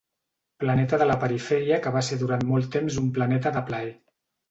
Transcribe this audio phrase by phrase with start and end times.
[0.63, 3.97] Planeta de la Perifèria que va ser durant molt temps un planeta de plaer.